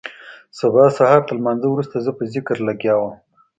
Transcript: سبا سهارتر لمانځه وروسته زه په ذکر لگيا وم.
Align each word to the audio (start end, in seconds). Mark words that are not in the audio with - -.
سبا 0.59 0.83
سهارتر 0.97 1.33
لمانځه 1.39 1.67
وروسته 1.71 1.95
زه 2.05 2.11
په 2.17 2.23
ذکر 2.33 2.57
لگيا 2.67 2.95
وم. 2.97 3.13